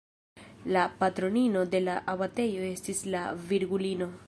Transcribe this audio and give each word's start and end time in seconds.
La 0.75 0.85
patronino 1.01 1.61
de 1.75 1.83
la 1.85 1.99
abatejo 2.15 2.65
estis 2.71 3.05
la 3.17 3.25
Virgulino. 3.53 4.13